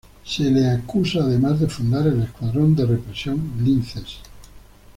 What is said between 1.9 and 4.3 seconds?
el escuadrón de represión "Linces".